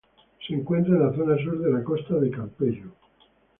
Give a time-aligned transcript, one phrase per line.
[0.47, 2.89] Se encuentra en la zona sur de la costa de Campello.